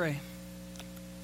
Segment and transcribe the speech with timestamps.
[0.00, 0.20] Pray.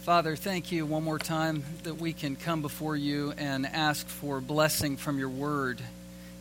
[0.02, 4.40] Father, thank you one more time that we can come before you and ask for
[4.40, 5.80] blessing from your word.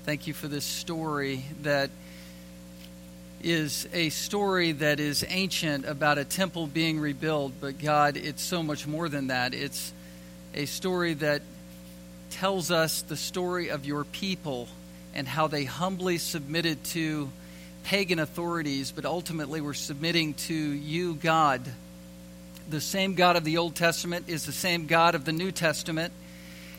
[0.04, 1.92] Thank you for this story that
[3.44, 8.64] is a story that is ancient about a temple being rebuilt, but God, it's so
[8.64, 9.54] much more than that.
[9.54, 9.94] It's
[10.56, 11.44] a story that
[12.32, 14.68] tells us the story of your people
[15.14, 17.30] and how they humbly submitted to
[17.84, 21.62] pagan authorities, but ultimately were submitting to you, God
[22.70, 26.14] the same God of the Old Testament is the same God of the New Testament.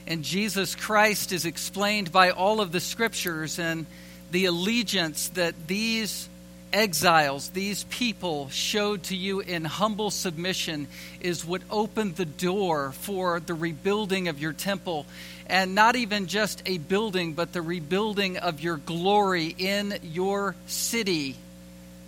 [0.06, 3.86] And Jesus Christ is explained by all of the scriptures and
[4.30, 6.28] the allegiance that these
[6.72, 10.88] exiles, these people showed to you in humble submission
[11.20, 15.06] is what opened the door for the rebuilding of your temple.
[15.46, 21.36] And not even just a building, but the rebuilding of your glory in your city,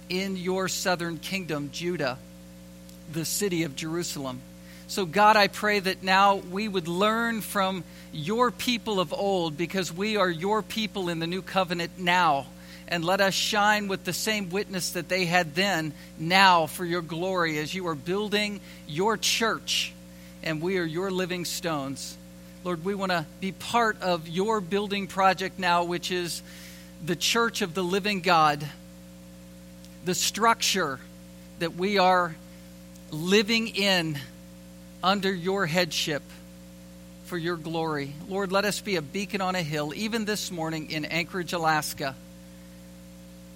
[0.09, 2.19] in your southern kingdom, Judah
[3.13, 4.41] the city of Jerusalem.
[4.89, 9.93] So, God, I pray that now we would learn from your people of old because
[9.93, 12.47] we are your people in the new covenant now.
[12.89, 17.03] And let us shine with the same witness that they had then, now for your
[17.03, 19.93] glory, as you are building your church
[20.45, 22.17] and we are your living stones.
[22.63, 26.43] Lord, we want to be part of your building project now, which is
[27.05, 28.65] the church of the living God,
[30.05, 31.01] the structure
[31.59, 32.37] that we are
[33.11, 34.19] living in
[35.03, 36.23] under your headship
[37.27, 38.13] for your glory.
[38.29, 42.15] Lord, let us be a beacon on a hill, even this morning in Anchorage, Alaska.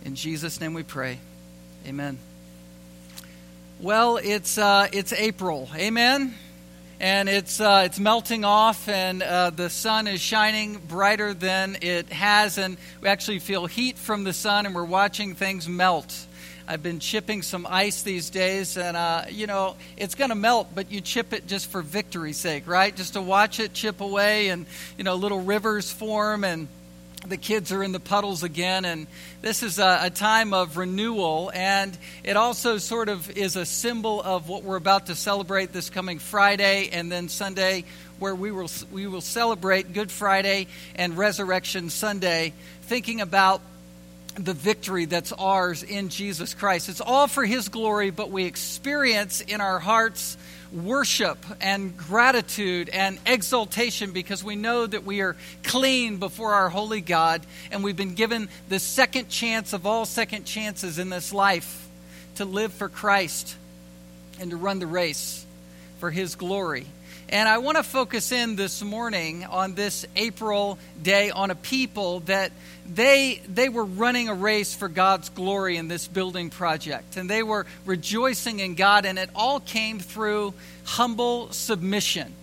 [0.05, 1.19] In Jesus' name we pray.
[1.87, 2.19] Amen.
[3.81, 5.69] Well, it's, uh, it's April.
[5.75, 6.35] Amen.
[6.99, 12.11] And it's, uh, it's melting off, and uh, the sun is shining brighter than it
[12.11, 12.59] has.
[12.59, 16.27] And we actually feel heat from the sun, and we're watching things melt.
[16.71, 20.69] I've been chipping some ice these days, and uh, you know it's going to melt,
[20.73, 22.95] but you chip it just for victory's sake, right?
[22.95, 26.69] Just to watch it chip away, and you know little rivers form, and
[27.27, 29.09] the kids are in the puddles again, and
[29.43, 34.23] this is a, a, time of renewal, and it also sort of is a symbol
[34.23, 37.83] of what we're about to celebrate this coming Friday and then Sunday,
[38.21, 42.53] where we will we will celebrate Good Friday and Resurrection Sunday,
[42.83, 43.61] thinking about
[44.39, 46.89] the victory that's ours in Jesus Christ.
[46.89, 50.37] It's all for His glory, but we experience in our hearts
[50.73, 57.01] worship and gratitude and exaltation because we know that we are clean before our holy
[57.01, 57.43] God
[57.73, 61.89] and we've been given the second chance of all second chances in this life
[62.37, 63.57] to live for Christ
[64.39, 65.45] and to run the race
[65.99, 66.87] for His glory.
[67.31, 72.21] And I want to focus in this morning on this April day on a people
[72.21, 72.51] that
[72.93, 77.17] they, they were running a race for God's glory in this building project.
[77.17, 82.35] And they were rejoicing in God, and it all came through humble submission.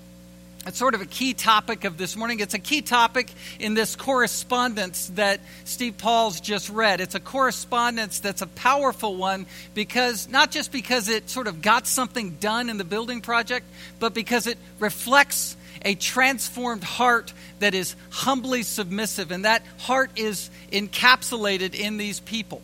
[0.68, 2.42] It's sort of a key topic of this morning.
[2.42, 7.00] It's a key topic in this correspondence that Steve Paul's just read.
[7.00, 11.88] It's a correspondence that's a powerful one because not just because it sort of got
[11.88, 13.66] something done in the building project,
[14.02, 20.50] but because it reflects a transformed heart that is humbly submissive, and that heart is
[20.74, 22.62] encapsulated in these people.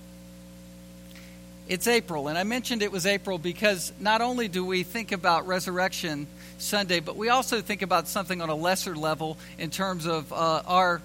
[1.69, 5.47] It's April, and I mentioned it was April because not only do we think about
[5.47, 6.27] resurrection
[6.57, 10.63] Sunday, but we also think about something on a lesser level in terms of uh,
[10.65, 11.01] our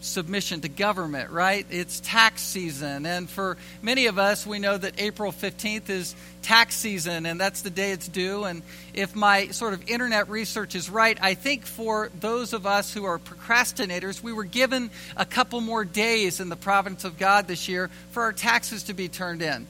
[0.00, 1.66] submission to government, right?
[1.70, 3.04] It's tax season.
[3.06, 7.62] And for many of us, we know that April 15th is tax season, and that's
[7.62, 8.44] the day it's due.
[8.44, 8.62] And
[8.94, 13.04] if my sort of internet research is right, I think for those of us who
[13.04, 17.68] are procrastinators, we were given a couple more days in the providence of God this
[17.68, 19.66] year for our taxes to be turned in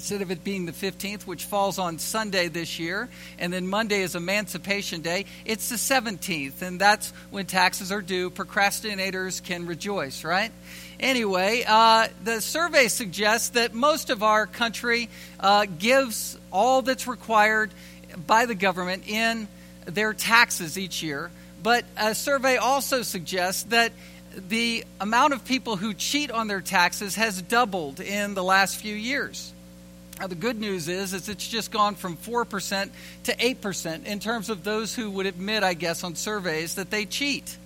[0.00, 3.06] instead of it being the 15th, which falls on Sunday this year,
[3.38, 8.30] and then Monday is Emancipation Day, it's the 17th, and that's when taxes are due.
[8.30, 10.52] Procrastinators can rejoice, right?
[10.98, 17.70] Anyway, uh, the survey suggests that most of our country uh, gives all that's required
[18.26, 19.48] by the government in
[19.84, 21.30] their taxes each year.
[21.62, 23.92] But a survey also suggests that
[24.34, 28.94] the amount of people who cheat on their taxes has doubled in the last few
[28.94, 29.52] years.
[30.26, 32.90] The good news is, is it's just gone from 4%
[33.24, 37.06] to 8% in terms of those who would admit, I guess, on surveys that they
[37.06, 37.56] cheat.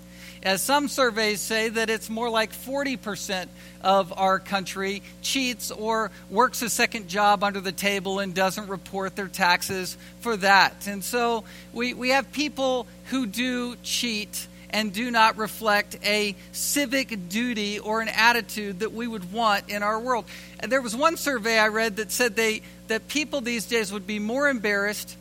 [0.45, 3.49] As some surveys say that it's more like 40%
[3.83, 9.17] of our country cheats or works a second job under the table and doesn't report
[9.17, 10.87] their taxes for that.
[10.87, 17.29] And so we, we have people who do cheat and do not reflect a civic
[17.29, 20.25] duty or an attitude that we would want in our world.
[20.59, 24.07] And there was one survey I read that said they that people these days would
[24.07, 25.17] be more embarrassed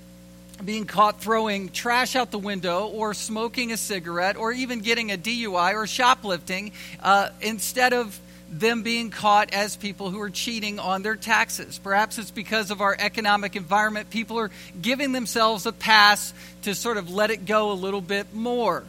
[0.66, 5.18] being caught throwing trash out the window or smoking a cigarette or even getting a
[5.18, 6.72] DUI or shoplifting
[7.02, 8.20] uh, instead of
[8.50, 11.80] them being caught as people who are cheating on their taxes.
[11.80, 14.10] Perhaps it's because of our economic environment.
[14.10, 14.50] People are
[14.82, 16.34] giving themselves a pass
[16.64, 18.84] to sort of let it go a little bit more.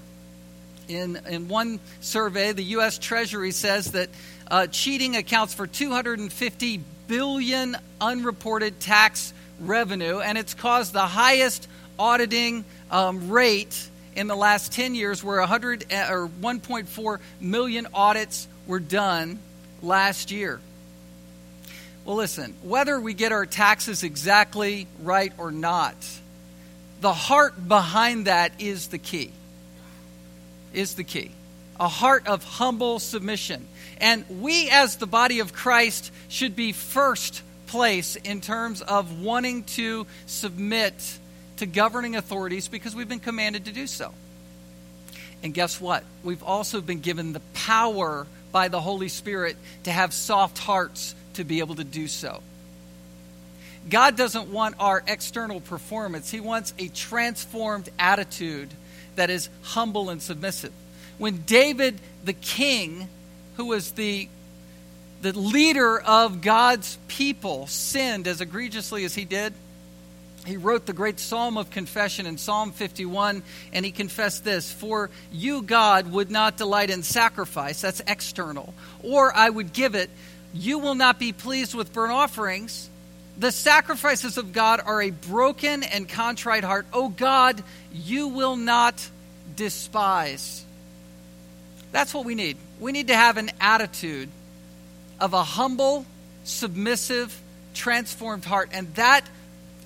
[0.89, 2.99] In, in one survey, the U.S.
[2.99, 4.11] Treasury says that
[4.51, 12.65] uh, cheating accounts for 250 billion unreported tax revenue, and it's caused the highest auditing
[12.91, 18.81] um, rate in the last 10 years, where 100 uh, or 1.4 million audits were
[18.81, 19.39] done
[19.83, 20.61] last year.
[22.05, 25.97] Well, listen, whether we get our taxes exactly right or not,
[27.01, 29.33] the heart behind that is the key.
[30.75, 31.31] Is the key.
[31.81, 33.67] A heart of humble submission.
[33.99, 39.65] And we, as the body of Christ, should be first place in terms of wanting
[39.65, 40.95] to submit
[41.57, 44.13] to governing authorities because we've been commanded to do so.
[45.43, 46.05] And guess what?
[46.23, 51.45] We've also been given the power by the Holy Spirit to have soft hearts to
[51.45, 52.43] be able to do so.
[53.91, 58.71] God doesn't want our external performance, He wants a transformed attitude
[59.17, 60.73] that is humble and submissive.
[61.19, 63.09] When David, the king,
[63.57, 64.29] who was the
[65.23, 69.55] the leader of God's people sinned as egregiously as he did,
[70.45, 75.09] he wrote the great psalm of confession in Psalm 51, and he confessed this For
[75.33, 80.11] you, God, would not delight in sacrifice, that's external, or I would give it.
[80.53, 82.91] You will not be pleased with burnt offerings.
[83.37, 86.87] The sacrifices of God are a broken and contrite heart.
[86.93, 89.09] Oh God, you will not
[89.57, 90.65] despise.
[91.91, 92.57] That's what we need.
[92.81, 94.29] We need to have an attitude
[95.21, 96.07] of a humble,
[96.45, 97.41] submissive,
[97.73, 98.71] transformed heart.
[98.73, 99.25] And that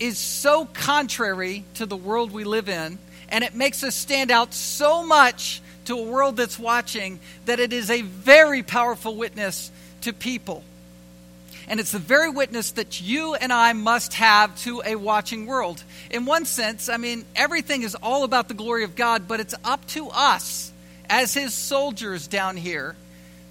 [0.01, 2.99] is so contrary to the world we live in,
[3.29, 7.73] and it makes us stand out so much to a world that's watching that it
[7.73, 9.71] is a very powerful witness
[10.03, 10.62] to people.
[11.69, 15.82] And it's the very witness that you and I must have to a watching world.
[16.11, 19.55] In one sense, I mean, everything is all about the glory of God, but it's
[19.65, 20.73] up to us
[21.11, 22.97] as His soldiers down here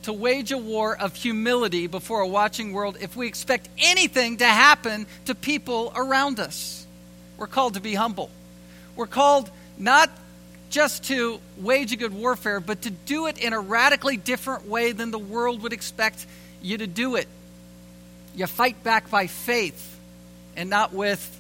[0.03, 4.45] to wage a war of humility before a watching world if we expect anything to
[4.45, 6.87] happen to people around us.
[7.37, 8.31] We're called to be humble.
[8.95, 10.09] We're called not
[10.69, 14.91] just to wage a good warfare, but to do it in a radically different way
[14.91, 16.25] than the world would expect
[16.61, 17.27] you to do it.
[18.37, 19.99] You fight back by faith
[20.55, 21.39] and not with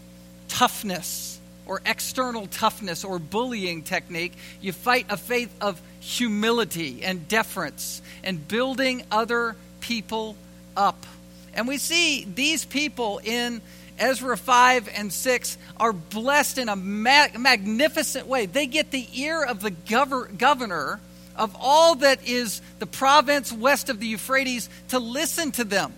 [0.49, 4.33] toughness or external toughness or bullying technique.
[4.61, 10.35] You fight a faith of humility and deference and building other people
[10.75, 11.05] up.
[11.53, 13.61] And we see these people in
[13.99, 18.47] Ezra 5 and 6 are blessed in a ma- magnificent way.
[18.47, 20.99] They get the ear of the gov- governor
[21.35, 25.93] of all that is the province west of the Euphrates to listen to them,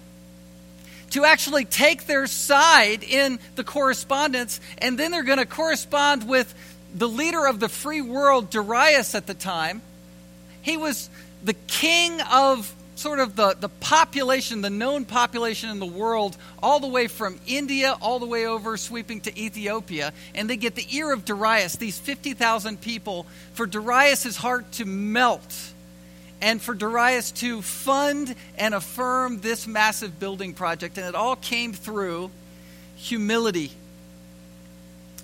[1.11, 6.53] to actually take their side in the correspondence, and then they're going to correspond with
[6.93, 9.81] the leader of the free world, Darius, at the time,
[10.61, 11.09] he was
[11.43, 16.79] the king of sort of the, the population, the known population in the world, all
[16.79, 20.11] the way from India all the way over, sweeping to Ethiopia.
[20.35, 25.55] And they get the ear of Darius, these 50,000 people, for Darius' heart to melt
[26.41, 30.97] and for Darius to fund and affirm this massive building project.
[30.97, 32.31] And it all came through
[32.95, 33.71] humility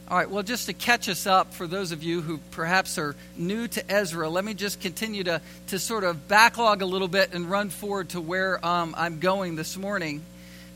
[0.07, 3.15] all right, well, just to catch us up, for those of you who perhaps are
[3.37, 7.33] new to Ezra, let me just continue to, to sort of backlog a little bit
[7.33, 10.21] and run forward to where um, I'm going this morning.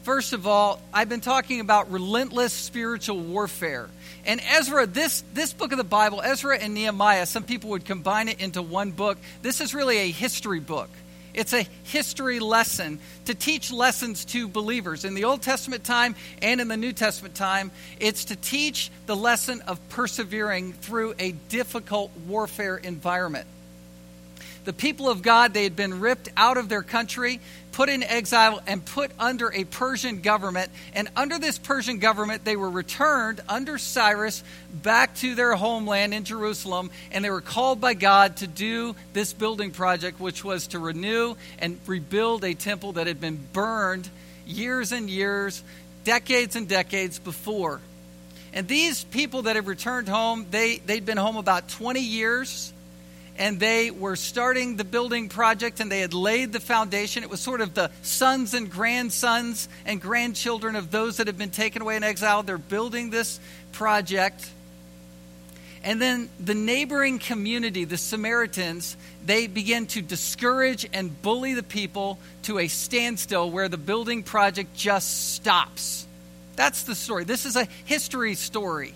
[0.01, 3.88] First of all, I've been talking about relentless spiritual warfare.
[4.25, 8.27] And Ezra, this, this book of the Bible, Ezra and Nehemiah, some people would combine
[8.27, 9.17] it into one book.
[9.41, 10.89] This is really a history book.
[11.33, 15.05] It's a history lesson to teach lessons to believers.
[15.05, 19.15] In the Old Testament time and in the New Testament time, it's to teach the
[19.15, 23.47] lesson of persevering through a difficult warfare environment.
[24.69, 27.39] The people of God, they had been ripped out of their country,
[27.71, 30.69] put in exile, and put under a Persian government.
[30.93, 36.23] And under this Persian government, they were returned under Cyrus back to their homeland in
[36.23, 36.91] Jerusalem.
[37.11, 41.33] And they were called by God to do this building project, which was to renew
[41.57, 44.07] and rebuild a temple that had been burned
[44.45, 45.63] years and years,
[46.03, 47.81] decades and decades before.
[48.53, 52.71] And these people that had returned home, they, they'd been home about 20 years
[53.39, 57.24] and they were starting the building project and they had laid the foundation.
[57.24, 61.50] It was sort of the sons and grandsons and grandchildren of those that had been
[61.50, 62.43] taken away in exile.
[62.43, 63.39] They're building this
[63.72, 64.46] project.
[65.86, 72.19] And then the neighboring community, the Samaritans, they begin to discourage and bully the people
[72.43, 76.05] to a standstill where the building project just stops.
[76.58, 77.24] That's the story.
[77.24, 78.93] This is a history story.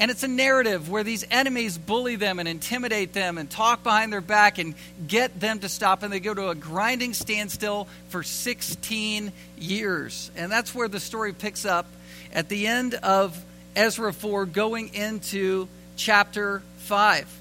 [0.00, 4.10] And it's a narrative where these enemies bully them and intimidate them and talk behind
[4.10, 4.74] their back and
[5.06, 6.02] get them to stop.
[6.02, 10.30] And they go to a grinding standstill for 16 years.
[10.36, 11.84] And that's where the story picks up
[12.32, 13.44] at the end of
[13.76, 17.39] Ezra 4, going into chapter 5.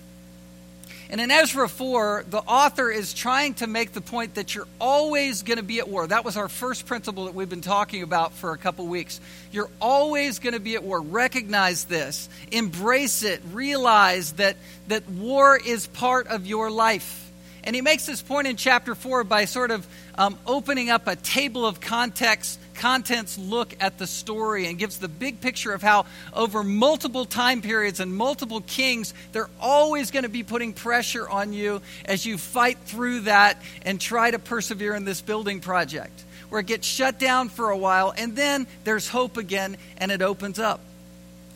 [1.12, 5.42] And in Ezra 4, the author is trying to make the point that you're always
[5.42, 6.06] going to be at war.
[6.06, 9.20] That was our first principle that we've been talking about for a couple weeks.
[9.52, 11.02] You're always going to be at war.
[11.02, 17.29] Recognize this, embrace it, realize that, that war is part of your life.
[17.64, 21.16] And he makes this point in chapter 4 by sort of um, opening up a
[21.16, 26.06] table of context, contents look at the story and gives the big picture of how,
[26.34, 31.54] over multiple time periods and multiple kings, they're always going to be putting pressure on
[31.54, 36.62] you as you fight through that and try to persevere in this building project, where
[36.62, 40.60] it gets shut down for a while and then there's hope again and it opens
[40.60, 40.80] up.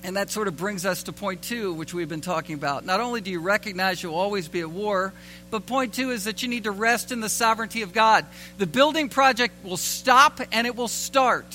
[0.04, 2.86] And that sort of brings us to point two, which we've been talking about.
[2.86, 5.14] Not only do you recognize you'll always be at war,
[5.50, 8.26] but point two is that you need to rest in the sovereignty of God.
[8.58, 11.46] The building project will stop and it will start.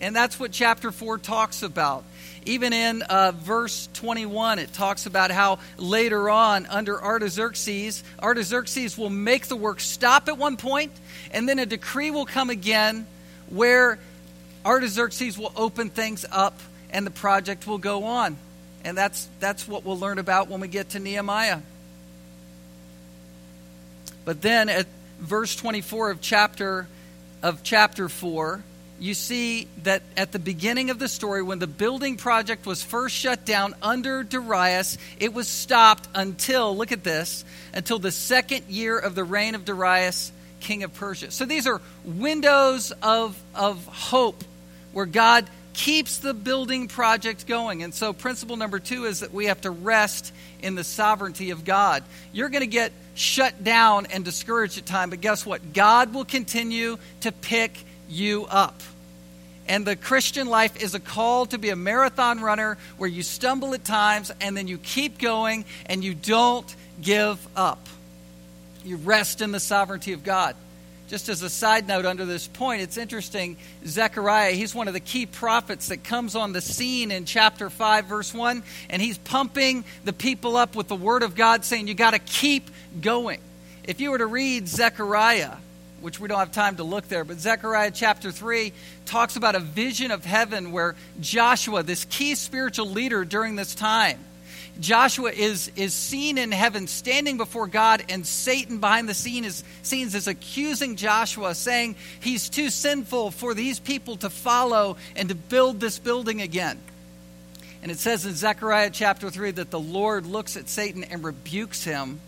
[0.00, 2.04] And that's what chapter 4 talks about.
[2.46, 9.10] Even in uh, verse 21, it talks about how later on, under Artaxerxes, Artaxerxes will
[9.10, 10.92] make the work stop at one point,
[11.32, 13.06] and then a decree will come again
[13.50, 13.98] where
[14.64, 16.58] Artaxerxes will open things up
[16.92, 18.36] and the project will go on.
[18.84, 21.60] And that's, that's what we'll learn about when we get to Nehemiah.
[24.24, 24.86] But then at
[25.18, 26.86] verse 24 of chapter,
[27.42, 28.62] of chapter 4,
[28.98, 33.16] you see that at the beginning of the story, when the building project was first
[33.16, 38.98] shut down under Darius, it was stopped until, look at this, until the second year
[38.98, 41.30] of the reign of Darius, king of Persia.
[41.30, 44.44] So these are windows of, of hope
[44.92, 45.48] where God
[45.80, 47.82] keeps the building project going.
[47.82, 50.30] And so, principle number two is that we have to rest
[50.62, 52.02] in the sovereignty of God.
[52.32, 55.72] You're going to get shut down and discouraged at times, but guess what?
[55.72, 58.78] God will continue to pick you up.
[59.68, 63.72] And the Christian life is a call to be a marathon runner where you stumble
[63.72, 67.88] at times and then you keep going and you don't give up.
[68.84, 70.56] You rest in the sovereignty of God.
[71.10, 73.56] Just as a side note under this point, it's interesting.
[73.84, 78.04] Zechariah, he's one of the key prophets that comes on the scene in chapter 5,
[78.04, 81.94] verse 1, and he's pumping the people up with the word of God, saying, You
[81.94, 83.40] got to keep going.
[83.82, 85.56] If you were to read Zechariah,
[86.00, 88.72] which we don't have time to look there, but Zechariah chapter 3
[89.04, 94.20] talks about a vision of heaven where Joshua, this key spiritual leader during this time,
[94.78, 99.64] Joshua is, is seen in heaven standing before God, and Satan behind the scene is,
[99.82, 105.34] scenes is accusing Joshua, saying he's too sinful for these people to follow and to
[105.34, 106.78] build this building again.
[107.82, 111.84] And it says in Zechariah chapter 3 that the Lord looks at Satan and rebukes
[111.84, 112.20] him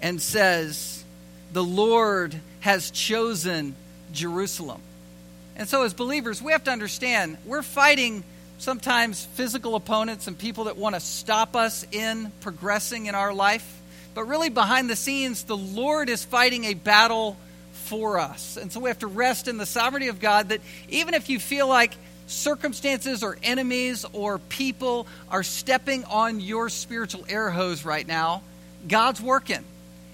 [0.00, 1.04] and says,
[1.52, 3.74] The Lord has chosen
[4.12, 4.80] Jerusalem.
[5.56, 8.24] And so, as believers, we have to understand we're fighting
[8.60, 13.80] sometimes physical opponents and people that want to stop us in progressing in our life.
[14.14, 17.36] But really, behind the scenes, the Lord is fighting a battle
[17.72, 18.56] for us.
[18.56, 21.40] And so we have to rest in the sovereignty of God that even if you
[21.40, 21.94] feel like
[22.26, 28.42] circumstances or enemies or people are stepping on your spiritual air hose right now,
[28.86, 29.64] God's working.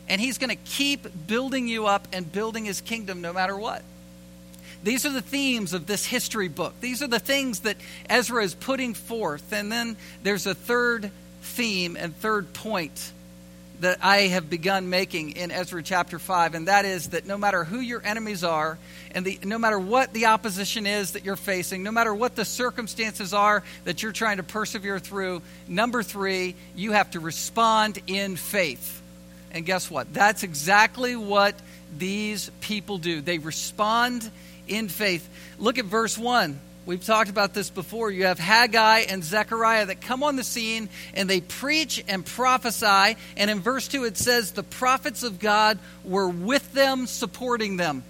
[0.09, 3.83] And He's going to keep building you up and building His kingdom no matter what.
[4.83, 6.75] These are the themes of this history book.
[6.81, 7.77] These are the things that
[8.09, 9.53] Ezra is putting forth.
[9.53, 11.11] And then there's a third
[11.43, 13.13] theme and third point
[13.81, 17.65] that I have begun making in Ezra chapter 5, and that is that no matter
[17.65, 18.79] who your enemies are,
[19.11, 22.45] and the, no matter what the opposition is that you're facing, no matter what the
[22.45, 28.37] circumstances are that you're trying to persevere through, number three, you have to respond in
[28.37, 29.03] faith.
[29.51, 30.13] And guess what?
[30.13, 31.55] That's exactly what
[31.97, 33.21] these people do.
[33.21, 34.31] They respond
[34.69, 35.29] in faith.
[35.59, 36.61] Look at verse 1.
[36.87, 38.13] We've talked about this before.
[38.13, 43.17] You have Haggai and Zechariah that come on the scene and they preach and prophesy.
[43.37, 48.05] And in verse 2, it says, The prophets of God were with them, supporting them.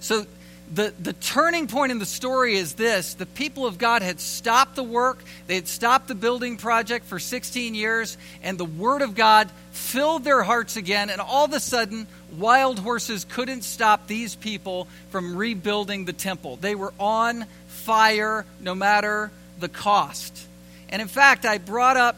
[0.00, 0.26] So
[0.72, 4.76] the, the turning point in the story is this the people of God had stopped
[4.76, 9.14] the work, they had stopped the building project for 16 years, and the Word of
[9.14, 12.06] God filled their hearts again, and all of a sudden,
[12.38, 16.56] wild horses couldn't stop these people from rebuilding the temple.
[16.56, 20.46] They were on fire no matter the cost.
[20.88, 22.16] And in fact, I brought up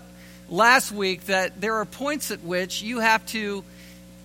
[0.48, 3.64] last week that there are points at which you have to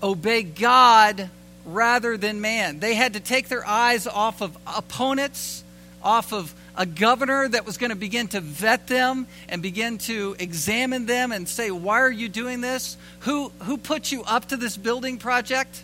[0.02, 1.30] obey God
[1.66, 2.80] rather than man.
[2.80, 5.64] They had to take their eyes off of opponents,
[6.04, 10.34] off of a governor that was going to begin to vet them and begin to
[10.40, 12.96] examine them and say, Why are you doing this?
[13.20, 15.84] Who, who put you up to this building project?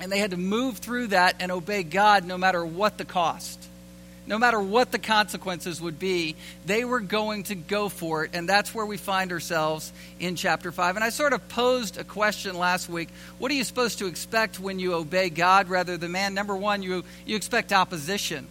[0.00, 3.58] And they had to move through that and obey God no matter what the cost.
[4.24, 8.30] No matter what the consequences would be, they were going to go for it.
[8.34, 10.94] And that's where we find ourselves in chapter 5.
[10.94, 13.08] And I sort of posed a question last week.
[13.38, 16.34] What are you supposed to expect when you obey God rather than man?
[16.34, 18.46] Number one, you, you expect opposition.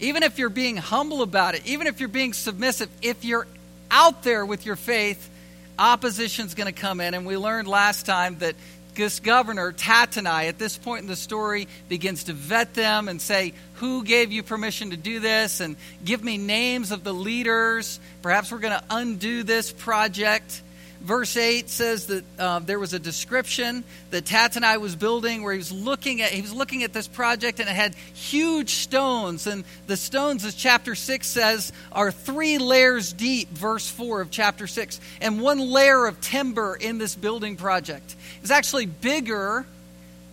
[0.00, 3.46] Even if you're being humble about it, even if you're being submissive, if you're
[3.90, 5.30] out there with your faith,
[5.78, 7.14] opposition's going to come in.
[7.14, 8.56] And we learned last time that
[8.94, 13.52] this governor, Tattenai, at this point in the story, begins to vet them and say,
[13.74, 15.60] Who gave you permission to do this?
[15.60, 18.00] And give me names of the leaders.
[18.22, 20.62] Perhaps we're going to undo this project
[21.00, 25.58] verse 8 says that uh, there was a description that Tattenai was building where he
[25.58, 29.46] was looking at he was looking at this project and it had huge stones.
[29.46, 34.66] And the stones as chapter 6 says are three layers deep verse 4 of chapter
[34.66, 38.16] 6 and one layer of timber in this building project.
[38.42, 39.66] Is actually bigger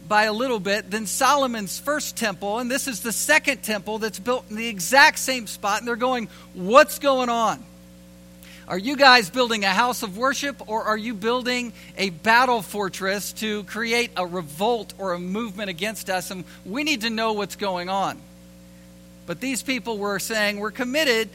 [0.07, 4.19] by a little bit than Solomon's first temple and this is the second temple that's
[4.19, 7.63] built in the exact same spot and they're going what's going on
[8.67, 13.33] are you guys building a house of worship or are you building a battle fortress
[13.33, 16.31] to create a revolt or a movement against us?
[16.31, 18.19] And we need to know what's going on.
[19.25, 21.29] But these people were saying, we're committed,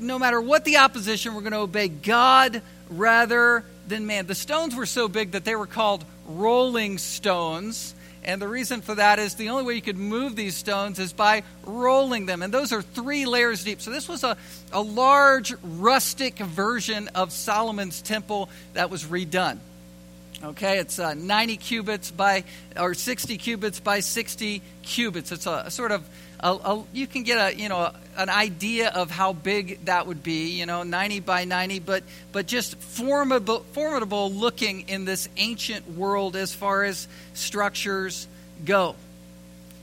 [0.00, 4.26] no matter what the opposition, we're going to obey God rather than man.
[4.26, 7.94] The stones were so big that they were called rolling stones.
[8.24, 11.12] And the reason for that is the only way you could move these stones is
[11.12, 12.42] by rolling them.
[12.42, 13.80] And those are three layers deep.
[13.80, 14.36] So this was a,
[14.72, 19.58] a large, rustic version of Solomon's temple that was redone.
[20.42, 22.44] Okay, it's uh, 90 cubits by,
[22.76, 25.32] or 60 cubits by 60 cubits.
[25.32, 26.06] It's a, a sort of,
[26.44, 30.22] a, a, you can get a, you know, an idea of how big that would
[30.22, 35.88] be, you know, 90 by 90, but, but just formidable, formidable looking in this ancient
[35.96, 38.28] world as far as structures
[38.62, 38.94] go.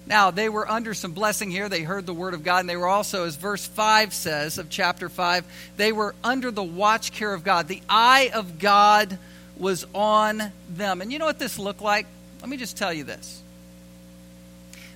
[0.05, 1.67] Now, they were under some blessing here.
[1.67, 4.69] They heard the word of God, and they were also, as verse 5 says of
[4.69, 5.45] chapter 5,
[5.77, 7.69] they were under the watch care of God.
[7.69, 9.17] The eye of God
[9.57, 11.01] was on them.
[11.01, 12.05] And you know what this looked like?
[12.41, 13.41] Let me just tell you this.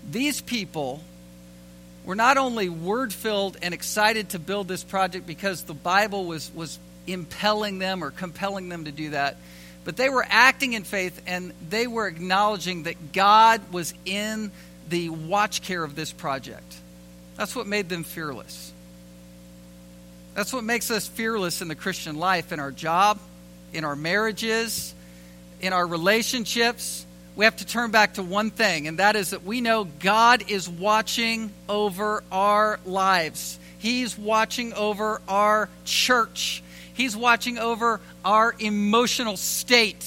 [0.10, 1.01] These people
[2.05, 6.51] were not only word filled and excited to build this project because the Bible was,
[6.53, 9.37] was impelling them or compelling them to do that,
[9.83, 14.51] but they were acting in faith and they were acknowledging that God was in
[14.89, 16.75] the watch care of this project.
[17.35, 18.71] That's what made them fearless.
[20.35, 23.19] That's what makes us fearless in the Christian life, in our job,
[23.73, 24.93] in our marriages,
[25.61, 27.05] in our relationships
[27.36, 30.50] we have to turn back to one thing, and that is that we know God
[30.50, 33.60] is watching over our lives.
[33.78, 36.63] He's watching over our church.
[36.93, 40.06] He's watching over our emotional state.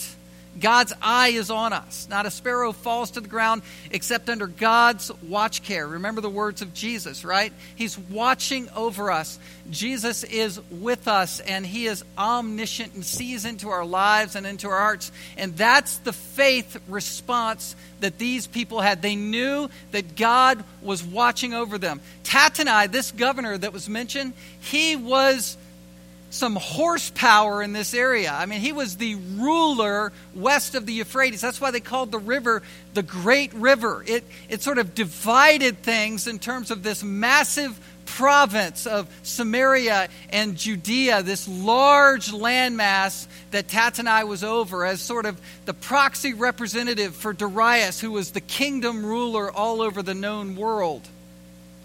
[0.61, 2.07] God's eye is on us.
[2.11, 5.87] Not a sparrow falls to the ground except under God's watch care.
[5.87, 7.53] Remember the words of Jesus, right?
[7.77, 9.39] He's watching over us.
[9.71, 14.69] Jesus is with us and he is omniscient and sees into our lives and into
[14.69, 15.13] our hearts.
[15.37, 19.03] And that's the faith response that these people had.
[19.03, 22.01] They knew that God was watching over them.
[22.25, 25.57] Tattenai, this governor that was mentioned, he was
[26.31, 28.33] some horsepower in this area.
[28.33, 31.41] I mean, he was the ruler west of the Euphrates.
[31.41, 32.63] That's why they called the river
[32.95, 34.05] the Great River.
[34.07, 40.57] It, it sort of divided things in terms of this massive province of Samaria and
[40.57, 47.33] Judea, this large landmass that Tattenai was over as sort of the proxy representative for
[47.33, 51.07] Darius, who was the kingdom ruler all over the known world.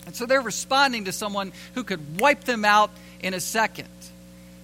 [0.05, 3.87] And so they're responding to someone who could wipe them out in a second.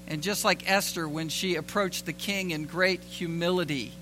[0.09, 3.93] And just like Esther, when she approached the king in great humility,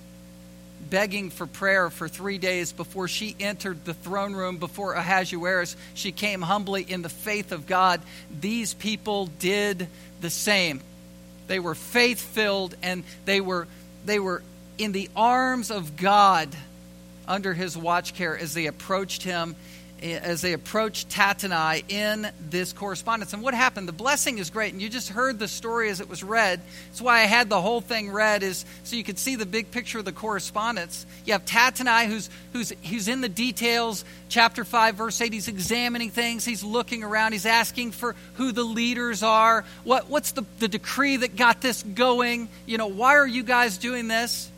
[0.90, 6.14] begging for prayer for three days before she entered the throne room before Ahasuerus, she
[6.14, 8.02] came humbly in the faith of God.
[8.40, 9.88] These people did
[10.22, 10.80] the same.
[11.48, 13.68] They were faith filled and they were,
[14.06, 14.44] they were
[14.78, 16.50] in the arms of God
[17.28, 19.56] under his watch care as they approached him
[20.02, 23.34] as they approached Tattenai in this correspondence.
[23.34, 23.88] And what happened?
[23.88, 26.62] The blessing is great, and you just heard the story as it was read.
[26.90, 29.72] That's why I had the whole thing read, is so you could see the big
[29.72, 31.06] picture of the correspondence.
[31.26, 34.06] You have Tattenai, who's who's who's in the details.
[34.30, 35.34] Chapter five, verse eight.
[35.34, 36.46] He's examining things.
[36.46, 37.32] He's looking around.
[37.32, 39.66] He's asking for who the leaders are.
[39.84, 42.50] What what's the the decree that got this going?
[42.66, 44.52] You know, why are you guys doing this?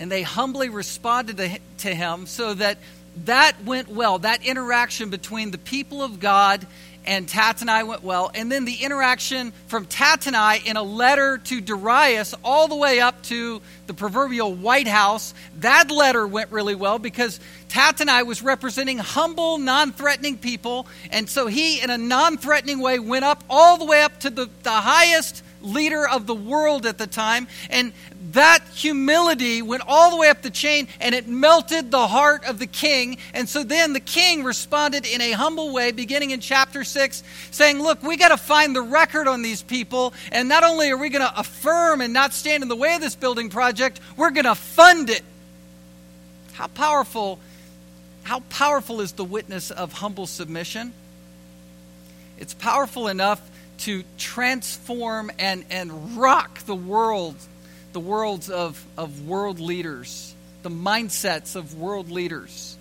[0.00, 2.78] And they humbly responded to, to him so that
[3.24, 4.18] that went well.
[4.18, 6.66] That interaction between the people of God
[7.08, 8.30] and Tattenai went well.
[8.34, 13.22] And then the interaction from Tattenai in a letter to Darius all the way up
[13.24, 19.56] to the proverbial White House, that letter went really well because Tattenai was representing humble,
[19.56, 20.86] non threatening people.
[21.10, 24.30] And so he, in a non threatening way, went up all the way up to
[24.30, 27.48] the, the highest leader of the world at the time.
[27.70, 27.92] And
[28.32, 32.58] that humility went all the way up the chain and it melted the heart of
[32.58, 33.18] the king.
[33.32, 37.80] And so then the king responded in a humble way, beginning in chapter 6, saying,
[37.80, 40.12] Look, we got to find the record on these people.
[40.30, 43.00] And not only are we going to affirm and not stand in the way of
[43.00, 45.22] this building project, we're going to fund it.
[46.52, 47.38] How powerful,
[48.24, 50.92] how powerful is the witness of humble submission?
[52.38, 53.40] It's powerful enough
[53.78, 57.36] to transform and, and rock the world,
[57.92, 62.76] the worlds of, of world leaders, the mindsets of world leaders.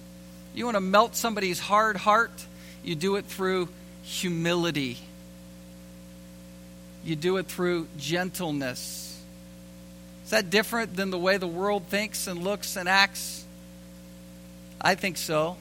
[0.53, 2.45] You want to melt somebody's hard heart?
[2.83, 3.69] You do it through
[4.03, 4.97] humility.
[7.03, 9.21] You do it through gentleness.
[10.25, 13.45] Is that different than the way the world thinks and looks and acts?
[14.81, 15.57] I think so.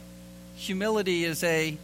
[0.57, 1.77] Humility is a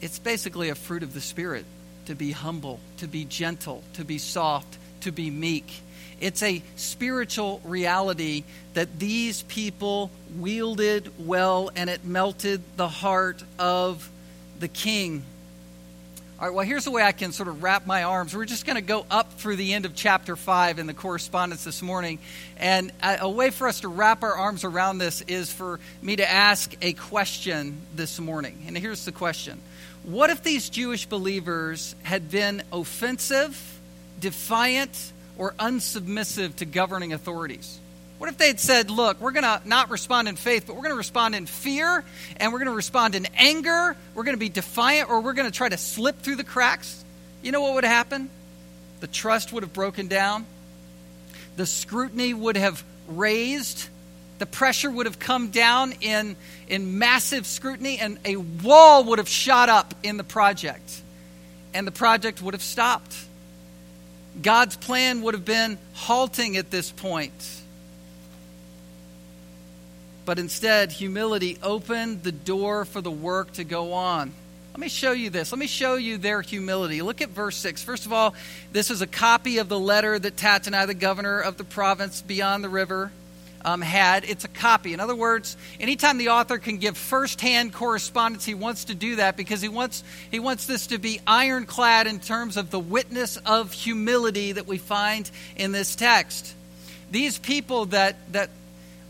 [0.00, 1.64] it's basically a fruit of the spirit
[2.06, 5.82] to be humble, to be gentle, to be soft, to be meek.
[6.22, 14.08] It's a spiritual reality that these people wielded well and it melted the heart of
[14.60, 15.24] the king.
[16.38, 18.36] All right, well, here's the way I can sort of wrap my arms.
[18.36, 21.64] We're just going to go up through the end of chapter 5 in the correspondence
[21.64, 22.20] this morning.
[22.56, 26.16] And uh, a way for us to wrap our arms around this is for me
[26.16, 28.62] to ask a question this morning.
[28.68, 29.60] And here's the question
[30.04, 33.80] what if these Jewish believers had been offensive,
[34.20, 37.78] defiant, or unsubmissive to governing authorities?
[38.22, 40.82] What if they had said, look, we're going to not respond in faith, but we're
[40.82, 42.04] going to respond in fear,
[42.36, 45.50] and we're going to respond in anger, we're going to be defiant, or we're going
[45.50, 47.04] to try to slip through the cracks?
[47.42, 48.30] You know what would happen?
[49.00, 50.46] The trust would have broken down,
[51.56, 53.88] the scrutiny would have raised,
[54.38, 56.36] the pressure would have come down in,
[56.68, 61.02] in massive scrutiny, and a wall would have shot up in the project,
[61.74, 63.16] and the project would have stopped.
[64.40, 67.32] God's plan would have been halting at this point.
[70.24, 74.32] But instead, humility opened the door for the work to go on.
[74.72, 75.52] Let me show you this.
[75.52, 77.02] Let me show you their humility.
[77.02, 77.82] Look at verse 6.
[77.82, 78.34] First of all,
[78.72, 82.64] this is a copy of the letter that Tattenai, the governor of the province beyond
[82.64, 83.12] the river,
[83.64, 84.24] um, had.
[84.24, 84.94] It's a copy.
[84.94, 89.36] In other words, anytime the author can give firsthand correspondence, he wants to do that
[89.36, 93.72] because he wants, he wants this to be ironclad in terms of the witness of
[93.72, 96.54] humility that we find in this text.
[97.10, 98.50] These people that, that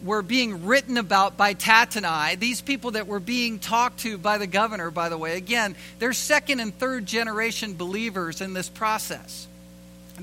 [0.02, 4.46] were being written about by Tattenai, these people that were being talked to by the
[4.46, 9.46] governor, by the way, again, they're second and third generation believers in this process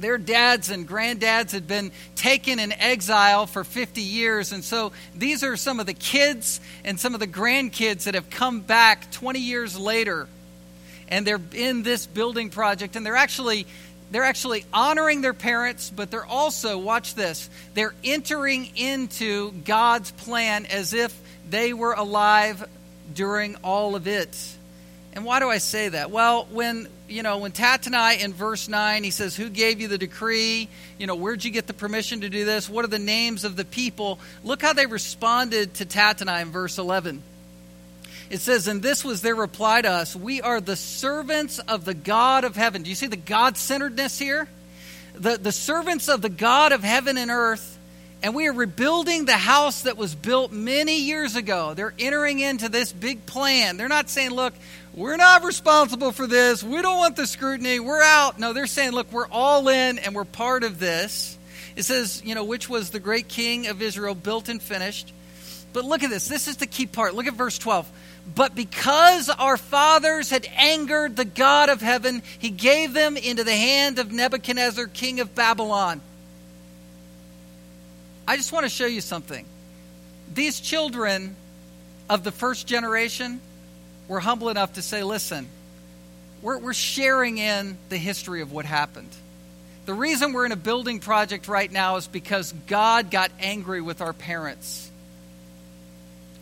[0.02, 4.52] their dads and granddads had been taken in exile for 50 years.
[4.52, 8.30] And so these are some of the kids and some of the grandkids that have
[8.30, 10.28] come back 20 years later.
[11.08, 12.96] And they're in this building project.
[12.96, 13.66] And they're actually.
[14.12, 20.66] They're actually honoring their parents, but they're also, watch this, they're entering into God's plan
[20.66, 21.16] as if
[21.48, 22.68] they were alive
[23.14, 24.36] during all of it.
[25.14, 26.12] And why do I say that?
[26.12, 29.98] Well, when you know, when Tattenai in verse 9, he says, Who gave you the
[29.98, 30.70] decree?
[30.98, 32.70] You know, where'd you get the permission to do this?
[32.70, 34.20] What are the names of the people?
[34.44, 37.24] Look how they responded to Tattenai in verse 11.
[38.30, 41.96] It says, And this was their reply to us We are the servants of the
[41.96, 42.84] God of heaven.
[42.84, 44.48] Do you see the God centeredness here?
[45.16, 47.78] The, the servants of the God of heaven and earth
[48.22, 51.74] and we are rebuilding the house that was built many years ago.
[51.74, 53.78] They're entering into this big plan.
[53.78, 54.54] They're not saying, look,
[55.00, 56.64] we're not responsible for this.
[56.64, 57.80] We don't want the scrutiny.
[57.80, 58.38] We're out.
[58.38, 61.38] No, they're saying, look, we're all in and we're part of this.
[61.76, 65.14] It says, you know, which was the great king of Israel, built and finished.
[65.74, 66.28] But look at this.
[66.28, 67.16] This is the key part.
[67.16, 67.90] Look at verse 12.
[68.36, 73.56] But because our fathers had angered the God of heaven, he gave them into the
[73.56, 76.02] hand of Nebuchadnezzar, king of Babylon
[78.30, 79.44] I just want to show you something.
[80.32, 81.36] These children
[82.08, 83.42] of the first generation
[84.10, 85.48] we're humble enough to say, listen,
[86.42, 89.10] we're, we're sharing in the history of what happened.
[89.86, 94.02] The reason we're in a building project right now is because God got angry with
[94.02, 94.90] our parents.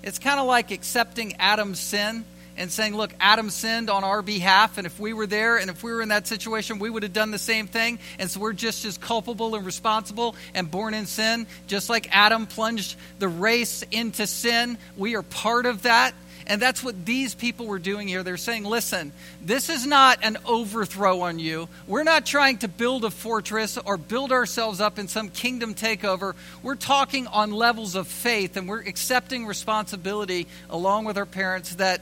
[0.01, 2.23] It's kind of like accepting Adam's sin
[2.55, 5.83] and saying, look, Adam sinned on our behalf, and if we were there and if
[5.83, 7.99] we were in that situation, we would have done the same thing.
[8.17, 11.45] And so we're just as culpable and responsible and born in sin.
[11.67, 16.13] Just like Adam plunged the race into sin, we are part of that.
[16.47, 18.23] And that's what these people were doing here.
[18.23, 21.67] They're saying, listen, this is not an overthrow on you.
[21.87, 26.35] We're not trying to build a fortress or build ourselves up in some kingdom takeover.
[26.63, 31.99] We're talking on levels of faith and we're accepting responsibility along with our parents that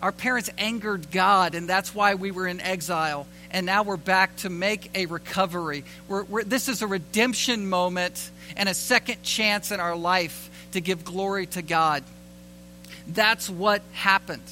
[0.00, 3.26] our parents angered God, and that's why we were in exile.
[3.50, 5.84] And now we're back to make a recovery.
[6.08, 10.82] We're, we're, this is a redemption moment and a second chance in our life to
[10.82, 12.04] give glory to God.
[13.06, 14.42] That's what happened.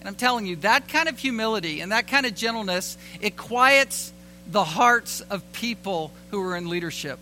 [0.00, 4.12] And I'm telling you, that kind of humility and that kind of gentleness, it quiets
[4.50, 7.18] the hearts of people who are in leadership.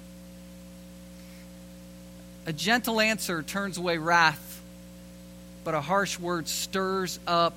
[2.47, 4.63] A gentle answer turns away wrath,
[5.63, 7.55] but a harsh word stirs up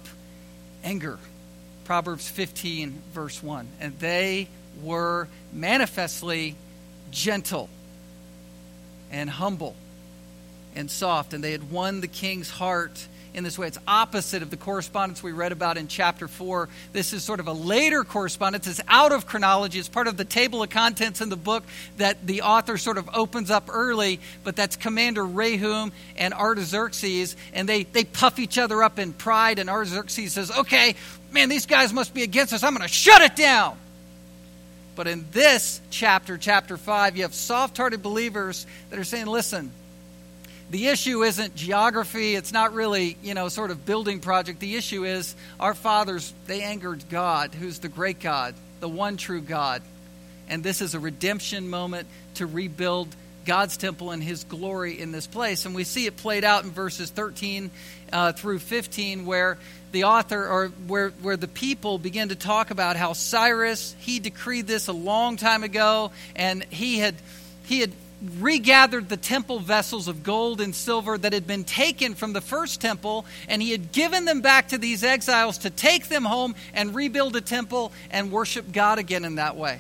[0.84, 1.18] anger.
[1.86, 3.68] Proverbs 15, verse 1.
[3.80, 4.50] And they
[4.82, 6.56] were manifestly
[7.12, 7.70] gentle
[9.12, 9.76] and humble
[10.76, 13.68] and soft, and they had won the king's heart in this way.
[13.68, 16.70] It's opposite of the correspondence we read about in chapter 4.
[16.92, 18.68] This is sort of a later correspondence.
[18.68, 19.80] It's out of chronology.
[19.80, 21.64] It's part of the table of contents in the book
[21.98, 27.68] that the author sort of opens up early, but that's Commander Rehum and Artaxerxes, and
[27.68, 30.96] they, they puff each other up in pride, and Artaxerxes says, okay,
[31.32, 32.64] man, these guys must be against us.
[32.64, 33.78] I'm going to shut it down.
[34.96, 39.72] But in this chapter, chapter 5, you have soft hearted believers that are saying, listen,
[40.69, 42.36] the issue isn't geography.
[42.36, 44.60] It's not really, you know, sort of building project.
[44.60, 49.41] The issue is our fathers, they angered God, who's the great God, the one true
[49.41, 49.82] God.
[50.49, 55.28] And this is a redemption moment to rebuild God's temple and his glory in this
[55.28, 55.65] place.
[55.65, 57.71] And we see it played out in verses 13
[58.12, 59.58] uh, through 15, where
[59.91, 64.65] the author or where, where the people begin to talk about how Cyrus, he decreed
[64.65, 67.15] this a long time ago, and he had
[67.65, 67.91] he had
[68.40, 72.80] regathered the temple vessels of gold and silver that had been taken from the first
[72.80, 76.96] temple, and he had given them back to these exiles to take them home and
[76.96, 79.80] rebuild a temple and worship God again in that way.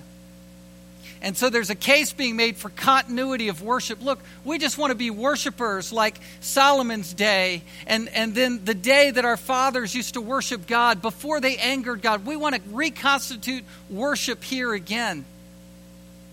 [1.21, 4.01] And so there's a case being made for continuity of worship.
[4.01, 9.09] Look, we just want to be worshipers like Solomon's day, and, and then the day
[9.09, 12.25] that our fathers used to worship God before they angered God.
[12.25, 15.23] We want to reconstitute worship here again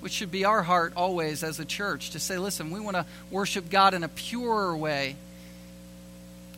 [0.01, 3.07] which should be our heart always as a church to say, listen, we want to
[3.31, 5.17] worship God in a purer way,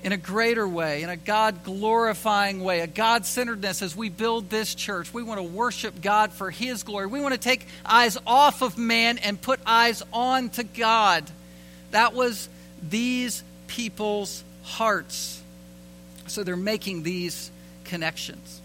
[0.03, 4.51] in a greater way, in a God glorifying way, a God centeredness as we build
[4.51, 5.13] this church.
[5.13, 7.07] We want to worship God for His glory.
[7.07, 11.25] We want to take eyes off of man and put eyes on to God.
[11.93, 12.49] That was
[12.83, 15.41] these people's hearts.
[16.27, 17.51] So they're making these
[17.85, 18.61] connections.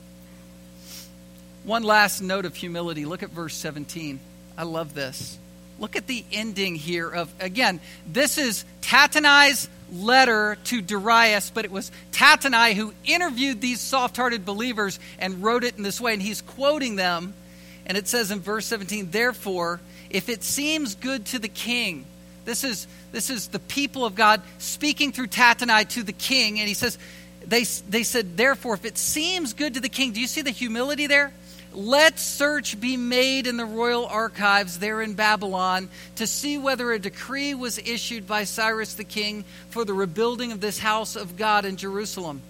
[1.63, 3.03] One last note of humility.
[3.03, 4.19] Look at verse 17.
[4.57, 5.37] I love this.
[5.79, 7.79] Look at the ending here of, again,
[8.11, 14.43] this is Tattenai's letter to Darius, but it was Tattenai who interviewed these soft hearted
[14.43, 16.13] believers and wrote it in this way.
[16.13, 17.33] And he's quoting them.
[17.85, 22.05] And it says in verse 17, Therefore, if it seems good to the king,
[22.43, 26.59] this is, this is the people of God speaking through Tattenai to the king.
[26.59, 26.97] And he says,
[27.45, 30.49] they, they said, Therefore, if it seems good to the king, do you see the
[30.49, 31.31] humility there?
[31.77, 36.97] Let search be made in the royal archives there in Babylon to see whether a
[36.97, 41.65] decree was issued by Cyrus the king for the rebuilding of this house of God
[41.65, 42.41] in Jerusalem.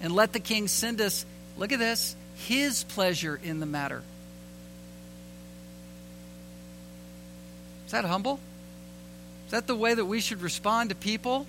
[0.00, 1.24] And let the king send us,
[1.56, 4.02] look at this, his pleasure in the matter.
[7.86, 8.40] Is that humble?
[9.46, 11.46] Is that the way that we should respond to people?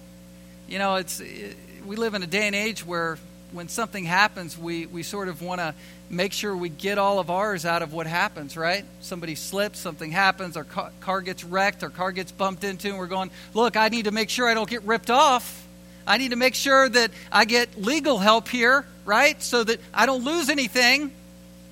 [0.67, 3.17] You know, it's we live in a day and age where
[3.55, 5.73] when something happens, we, we sort of want to
[6.09, 8.85] make sure we get all of ours out of what happens, right?
[9.01, 12.97] Somebody slips, something happens, our car, car gets wrecked, our car gets bumped into, and
[12.97, 15.65] we're going, look, I need to make sure I don't get ripped off.
[16.05, 19.41] I need to make sure that I get legal help here, right?
[19.41, 21.11] So that I don't lose anything.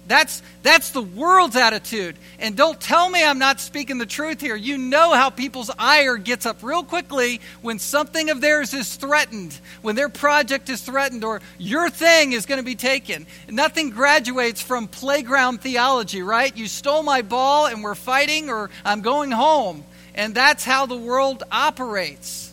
[0.05, 2.17] That's, that's the world's attitude.
[2.39, 4.55] And don't tell me I'm not speaking the truth here.
[4.55, 9.57] You know how people's ire gets up real quickly when something of theirs is threatened,
[9.81, 13.25] when their project is threatened, or your thing is going to be taken.
[13.49, 16.55] Nothing graduates from playground theology, right?
[16.55, 19.85] You stole my ball and we're fighting, or I'm going home.
[20.15, 22.52] And that's how the world operates.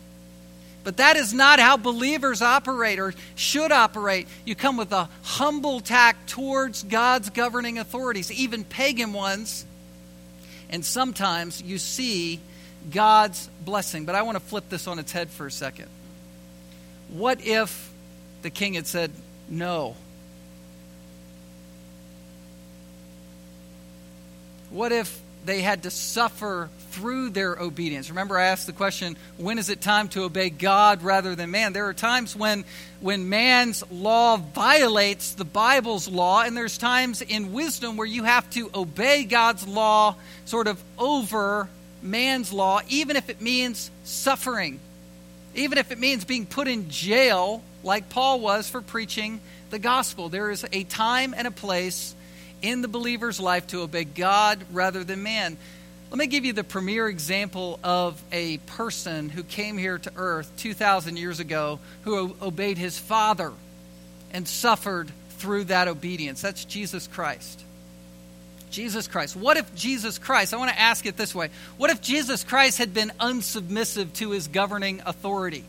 [0.83, 4.29] But that is not how believers operate or should operate.
[4.45, 9.67] You come with a humble tact towards God's governing authorities, even pagan ones,
[10.71, 12.41] and sometimes you see
[12.91, 14.07] God's blessing.
[14.07, 15.89] But I want to flip this on its head for a second.
[17.09, 17.91] What if
[18.43, 19.11] the king had said
[19.49, 19.97] no?
[24.71, 28.11] What if they had to suffer through their obedience.
[28.11, 31.73] Remember, I asked the question when is it time to obey God rather than man?
[31.73, 32.65] There are times when,
[33.01, 38.49] when man's law violates the Bible's law, and there's times in wisdom where you have
[38.51, 41.69] to obey God's law sort of over
[42.03, 44.81] man's law, even if it means suffering,
[45.55, 50.29] even if it means being put in jail, like Paul was for preaching the gospel.
[50.29, 52.15] There is a time and a place
[52.63, 55.57] in the believer's life to obey God rather than man.
[56.11, 60.51] Let me give you the premier example of a person who came here to earth
[60.57, 63.53] 2,000 years ago who obeyed his father
[64.33, 66.43] and suffered through that obedience.
[66.43, 67.65] That's Jesus Christ.
[68.71, 69.37] Jesus Christ.
[69.37, 72.79] What if Jesus Christ, I want to ask it this way what if Jesus Christ
[72.79, 75.65] had been unsubmissive to his governing authority?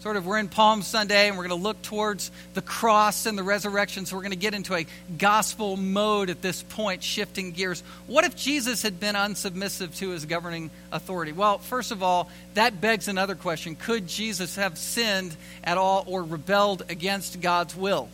[0.00, 3.36] Sort of we're in Palm Sunday and we're going to look towards the cross and
[3.36, 4.06] the resurrection.
[4.06, 4.86] So we're going to get into a
[5.18, 7.82] gospel mode at this point, shifting gears.
[8.06, 11.32] What if Jesus had been unsubmissive to his governing authority?
[11.32, 16.22] Well, first of all, that begs another question Could Jesus have sinned at all or
[16.22, 18.08] rebelled against God's will?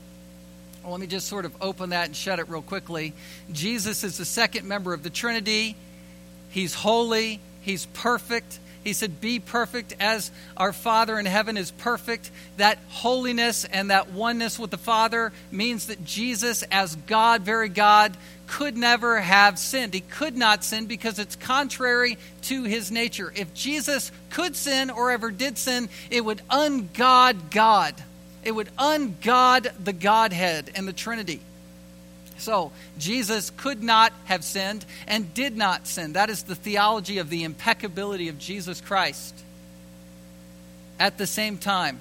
[0.82, 3.12] Well, let me just sort of open that and shut it real quickly.
[3.52, 5.76] Jesus is the second member of the Trinity.
[6.50, 12.30] He's holy, he's perfect, he said, Be perfect as our Father in heaven is perfect.
[12.56, 18.16] That holiness and that oneness with the Father means that Jesus, as God, very God,
[18.46, 19.94] could never have sinned.
[19.94, 23.32] He could not sin because it's contrary to his nature.
[23.34, 27.94] If Jesus could sin or ever did sin, it would ungod God.
[28.44, 31.40] It would ungod the Godhead and the Trinity.
[32.42, 36.14] So, Jesus could not have sinned and did not sin.
[36.14, 39.32] That is the theology of the impeccability of Jesus Christ.
[40.98, 42.00] At the same time,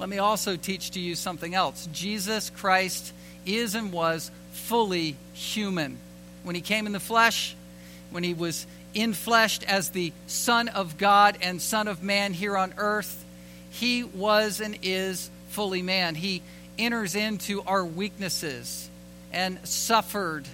[0.00, 1.88] let me also teach to you something else.
[1.92, 3.12] Jesus Christ
[3.46, 5.96] is and was fully human.
[6.42, 7.54] When he came in the flesh,
[8.10, 12.74] when he was infleshed as the Son of God and Son of Man here on
[12.78, 13.24] earth,
[13.70, 16.16] he was and is fully man.
[16.16, 16.42] He
[16.80, 18.88] enters into our weaknesses
[19.32, 20.46] and suffered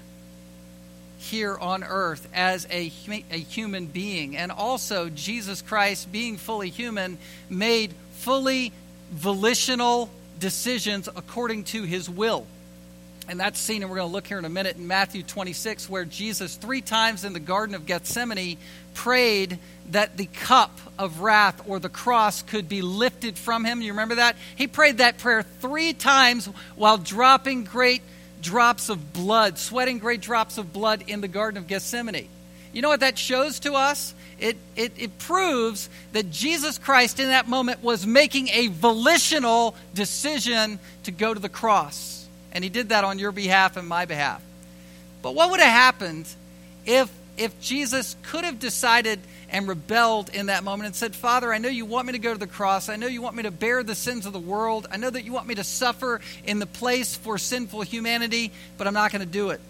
[1.18, 2.92] here on earth as a,
[3.30, 4.36] a human being.
[4.36, 7.18] And also, Jesus Christ, being fully human,
[7.50, 8.72] made fully
[9.10, 12.46] volitional decisions according to his will.
[13.28, 15.90] And that's seen, and we're going to look here in a minute in Matthew 26,
[15.90, 18.56] where Jesus, three times in the Garden of Gethsemane,
[18.94, 19.58] prayed
[19.90, 23.82] that the cup of wrath or the cross could be lifted from him.
[23.82, 24.36] You remember that?
[24.56, 28.00] He prayed that prayer three times while dropping great
[28.42, 32.29] drops of blood, sweating great drops of blood in the Garden of Gethsemane.
[32.72, 34.14] You know what that shows to us?
[34.38, 40.79] It, it, it proves that Jesus Christ in that moment was making a volitional decision
[41.05, 42.29] to go to the cross.
[42.53, 44.42] And he did that on your behalf and my behalf.
[45.22, 46.29] But what would have happened
[46.87, 49.18] if, if Jesus could have decided
[49.50, 52.32] and rebelled in that moment and said, Father, I know you want me to go
[52.32, 52.88] to the cross.
[52.88, 54.87] I know you want me to bear the sins of the world.
[54.90, 58.87] I know that you want me to suffer in the place for sinful humanity, but
[58.87, 59.61] I'm not going to do it.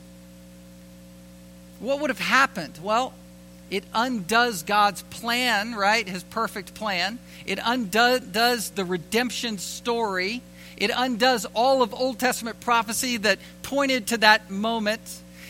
[1.79, 2.79] What would have happened?
[2.83, 3.12] Well,
[3.71, 6.09] it undoes God's plan, right?
[6.09, 7.19] His perfect plan.
[7.47, 10.43] It undoes the redemption story.
[10.77, 15.01] It undoes all of Old Testament prophecy that pointed to that moment.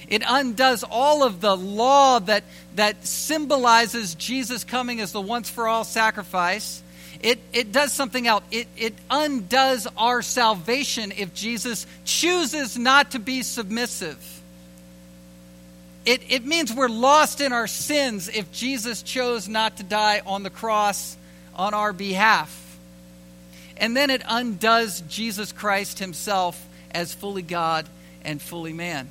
[0.08, 2.44] It undoes all of the law that,
[2.76, 6.82] that symbolizes Jesus coming as the once for all sacrifice.
[7.20, 8.44] It, it does something else.
[8.50, 14.24] It, it undoes our salvation if Jesus chooses not to be submissive.
[16.06, 20.42] It, it means we're lost in our sins if Jesus chose not to die on
[20.42, 21.18] the cross
[21.54, 22.78] on our behalf.
[23.76, 27.86] And then it undoes Jesus Christ himself as fully God
[28.24, 29.10] and fully man.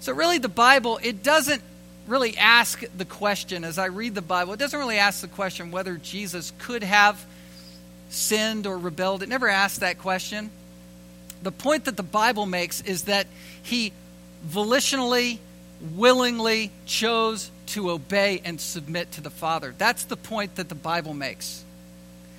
[0.00, 1.62] So, really, the Bible, it doesn't
[2.06, 5.70] really ask the question, as I read the Bible, it doesn't really ask the question
[5.70, 7.24] whether Jesus could have
[8.08, 9.22] sinned or rebelled.
[9.22, 10.50] It never asks that question.
[11.42, 13.26] The point that the Bible makes is that
[13.62, 13.92] he
[14.48, 15.38] volitionally,
[15.94, 19.74] willingly chose to obey and submit to the Father.
[19.76, 21.64] That's the point that the Bible makes.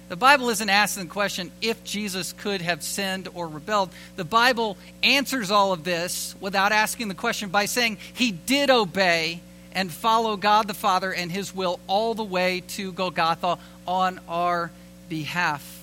[0.10, 3.90] The Bible isn't asking the question if Jesus could have sinned or rebelled.
[4.16, 9.42] The Bible answers all of this without asking the question by saying he did obey
[9.74, 14.72] and follow God the Father and his will all the way to Golgotha on our
[15.10, 15.74] behalf.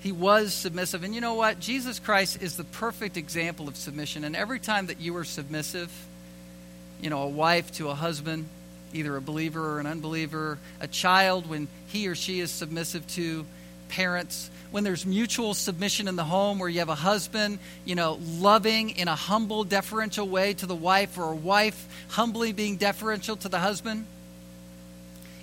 [0.00, 1.04] He was submissive.
[1.04, 1.60] And you know what?
[1.60, 4.24] Jesus Christ is the perfect example of submission.
[4.24, 5.92] And every time that you are submissive,
[7.00, 8.48] you know, a wife to a husband,
[8.92, 13.44] either a believer or an unbeliever, a child when he or she is submissive to
[13.88, 18.18] parents, when there's mutual submission in the home where you have a husband, you know,
[18.38, 23.36] loving in a humble, deferential way to the wife, or a wife humbly being deferential
[23.36, 24.06] to the husband.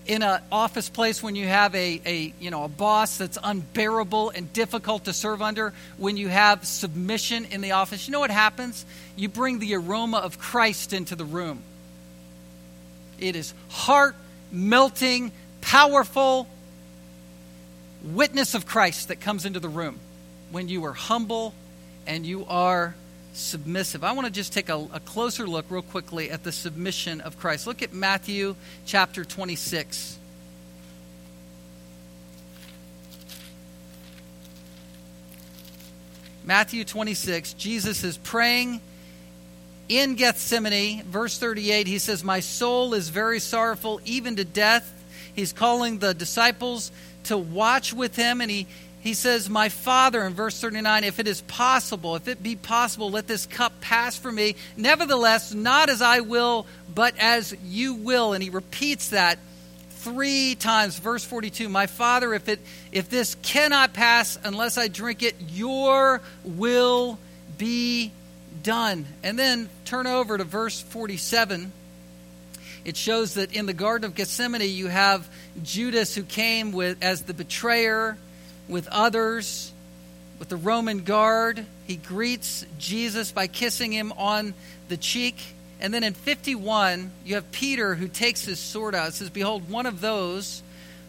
[0.06, 4.30] In an office place, when you have a, a you know a boss that's unbearable
[4.30, 8.30] and difficult to serve under, when you have submission in the office, you know what
[8.30, 8.86] happens?
[9.16, 11.64] You bring the aroma of Christ into the room.
[13.20, 14.16] It is heart
[14.52, 16.48] melting, powerful,
[18.04, 20.00] witness of Christ that comes into the room
[20.52, 21.54] when you are humble
[22.06, 22.96] and you are
[23.34, 24.04] submissive.
[24.04, 27.38] I want to just take a, a, closer look, real quickly, at the submission of
[27.38, 27.68] Christ.
[27.68, 28.56] Look at Matthew
[28.86, 30.20] chapter 26.
[36.46, 38.80] Matthew 26, Jesus is praying
[39.90, 41.04] in Gethsemane.
[41.04, 44.92] Verse 38, he says, My soul is very sorrowful, even to death.
[45.36, 46.92] He's calling the disciples
[47.24, 48.42] to watch with him.
[48.42, 48.68] And he,
[49.02, 53.12] he says, My Father, in verse 39, if it is possible, if it be possible,
[53.12, 54.56] let this cup pass from me.
[54.78, 58.34] Nevertheless, not as I will, but as you will.
[58.34, 59.38] And he repeats that
[59.90, 60.98] three times.
[61.00, 62.60] Verse 42, My Father, if, it,
[62.92, 67.20] if this cannot pass unless I drink it, your will
[67.58, 68.12] be
[68.66, 69.06] done.
[69.24, 71.72] And then turn over to verse 47
[72.86, 75.28] it shows that in the Garden of Gethsemane, you have
[75.64, 78.16] Judas who came with, as the betrayer
[78.68, 79.74] with others,
[80.38, 81.66] with the Roman guard.
[81.88, 84.54] He greets Jesus by kissing him on
[84.88, 85.36] the cheek.
[85.82, 89.10] And then in 51, you have Peter who takes his sword out.
[89.10, 90.62] It says, Behold, one of those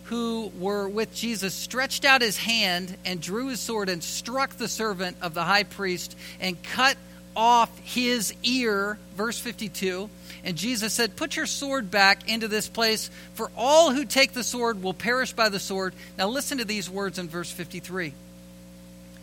[0.04, 4.68] who were with Jesus stretched out his hand and drew his sword and struck the
[4.68, 6.96] servant of the high priest and cut
[7.36, 8.98] off his ear.
[9.14, 10.10] Verse 52.
[10.42, 14.44] And Jesus said, Put your sword back into this place, for all who take the
[14.44, 15.92] sword will perish by the sword.
[16.16, 18.12] Now listen to these words in verse 53.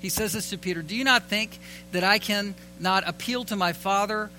[0.02, 1.58] He says this to Peter Do you not think
[1.94, 4.30] that I can not appeal to my Father,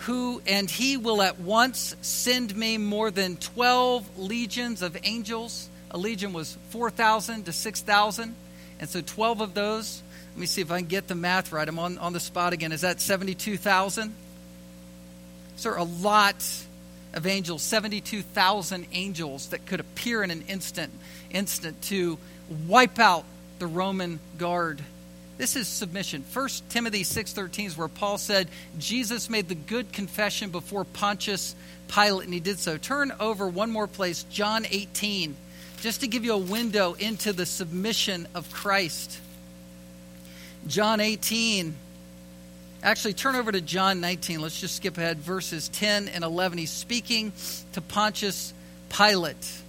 [0.00, 5.70] who, and he will at once send me more than 12 legions of angels?
[5.90, 8.34] A legion was 4,000 to 6,000.
[8.80, 10.02] And so 12 of those,
[10.34, 11.68] let me see if I can get the math right.
[11.68, 12.72] I'm on, on the spot again.
[12.72, 14.12] Is that 72,000?
[15.54, 16.44] So there are a lot
[17.12, 20.92] of angels, 72,000 angels that could appear in an instant,
[21.30, 22.18] instant to
[22.66, 23.24] wipe out
[23.60, 24.82] the Roman guard.
[25.38, 26.24] This is submission.
[26.32, 31.54] 1 Timothy 6:13 is where Paul said Jesus made the good confession before Pontius
[31.86, 32.76] Pilate and he did so.
[32.76, 35.36] Turn over one more place, John 18,
[35.80, 39.20] just to give you a window into the submission of Christ.
[40.66, 41.74] John 18
[42.84, 44.42] Actually, turn over to John 19.
[44.42, 45.16] Let's just skip ahead.
[45.16, 46.58] Verses 10 and 11.
[46.58, 47.32] He's speaking
[47.72, 48.52] to Pontius
[48.90, 49.62] Pilate.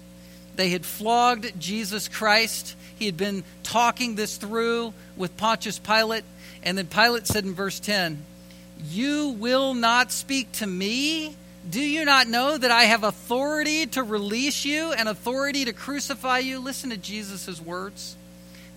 [0.57, 2.75] They had flogged Jesus Christ.
[2.99, 6.25] He had been talking this through with Pontius Pilate.
[6.61, 8.21] And then Pilate said in verse 10,
[8.83, 11.37] You will not speak to me?
[11.69, 16.39] Do you not know that I have authority to release you and authority to crucify
[16.39, 16.59] you?
[16.59, 18.17] Listen to Jesus' words.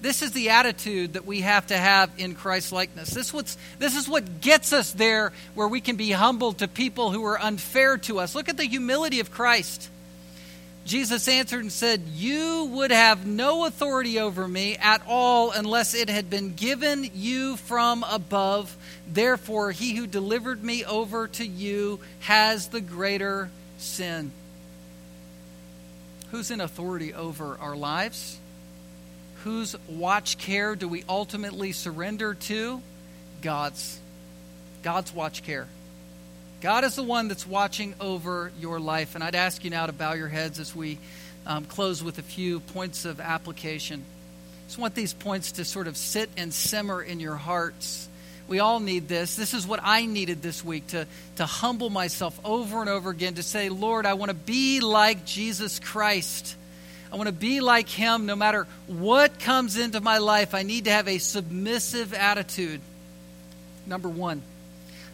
[0.01, 3.11] This is the attitude that we have to have in Christ likeness.
[3.11, 7.11] This, what's, this is what gets us there where we can be humble to people
[7.11, 8.34] who are unfair to us.
[8.34, 9.90] Look at the humility of Christ.
[10.88, 16.09] Jesus answered and said, You would have no authority over me at all unless it
[16.09, 18.74] had been given you from above.
[19.12, 24.30] Therefore, he who delivered me over to you has the greater sin.
[26.30, 28.38] Who's in authority over our lives?
[29.45, 32.82] Whose watch care do we ultimately surrender to?
[33.41, 33.99] God's.
[34.82, 35.66] God's watch care.
[36.61, 39.14] God is the one that's watching over your life.
[39.14, 40.99] And I'd ask you now to bow your heads as we
[41.47, 44.05] um, close with a few points of application.
[44.66, 48.09] Just want these points to sort of sit and simmer in your hearts.
[48.49, 49.36] We all need this.
[49.36, 53.34] This is what I needed this week to, to humble myself over and over again,
[53.34, 56.57] to say, Lord, I want to be like Jesus Christ.
[57.12, 60.54] I want to be like him no matter what comes into my life.
[60.54, 62.80] I need to have a submissive attitude.
[63.86, 64.42] Number one,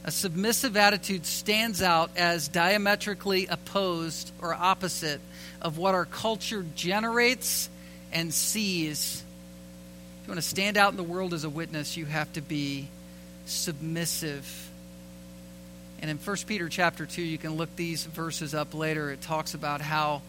[0.04, 5.20] a submissive attitude stands out as diametrically opposed or opposite
[5.62, 7.70] of what our culture generates
[8.12, 9.22] and sees.
[10.20, 12.40] If you want to stand out in the world as a witness, you have to
[12.40, 12.88] be
[13.46, 14.70] submissive.
[16.02, 19.10] And in 1 Peter chapter 2, you can look these verses up later.
[19.10, 20.22] It talks about how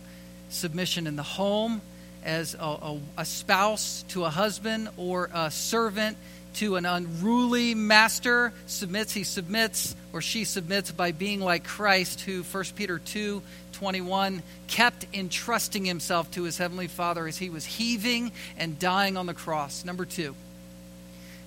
[0.49, 1.81] submission in the home,
[2.23, 6.17] as a, a, a spouse to a husband, or a servant
[6.55, 12.43] to an unruly master submits he submits or she submits by being like christ who
[12.43, 13.41] 1 peter 2
[13.75, 19.25] 21 kept entrusting himself to his heavenly father as he was heaving and dying on
[19.25, 19.85] the cross.
[19.85, 20.35] Number two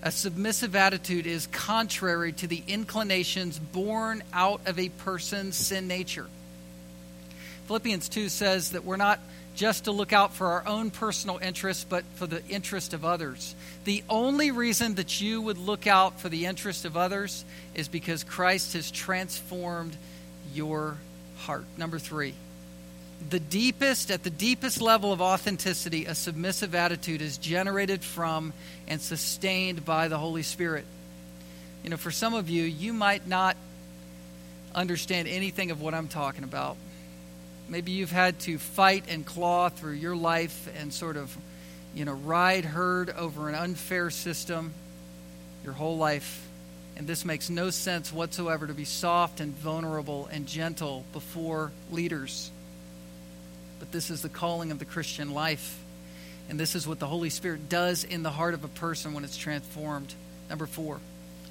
[0.01, 6.29] a submissive attitude is contrary to the inclinations born out of a person's sin nature
[7.69, 9.21] philippians 2 says that we're not
[9.55, 13.55] just to look out for our own personal interests, but for the interest of others.
[13.85, 17.45] The only reason that you would look out for the interest of others
[17.75, 19.95] is because Christ has transformed
[20.55, 20.97] your
[21.41, 21.67] heart.
[21.77, 22.33] Number three,
[23.29, 28.55] the deepest, at the deepest level of authenticity, a submissive attitude is generated from
[28.87, 30.87] and sustained by the Holy Spirit.
[31.85, 33.59] You know, for some of you, you might not
[34.75, 36.79] understand anything of what I'm talking about
[37.69, 41.37] Maybe you've had to fight and claw through your life and sort of,
[41.95, 44.73] you know, ride herd over an unfair system
[45.65, 46.47] your whole life.
[46.97, 52.51] And this makes no sense whatsoever to be soft and vulnerable and gentle before leaders.
[53.79, 55.79] But this is the calling of the Christian life.
[56.49, 59.25] And this is what the Holy Spirit does in the heart of a person when
[59.25, 60.13] it's transformed.
[60.49, 61.01] Number four,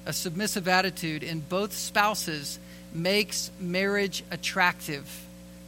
[0.04, 2.58] a submissive attitude in both spouses
[2.92, 5.08] makes marriage attractive.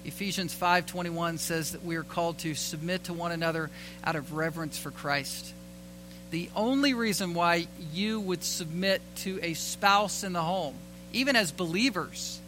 [0.05, 3.70] Ephesians 5:21 says that we are called to submit to one another
[4.03, 5.53] out of reverence for Christ.
[6.30, 10.74] The only reason why you would submit to a spouse in the home,
[11.12, 12.40] even as believers,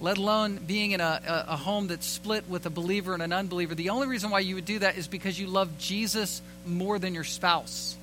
[0.00, 3.32] let alone being in a, a, a home that's split with a believer and an
[3.32, 6.98] unbeliever, the only reason why you would do that is because you love Jesus more
[6.98, 7.96] than your spouse.